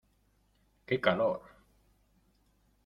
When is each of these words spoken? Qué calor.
Qué 0.91 0.99
calor. 0.99 1.53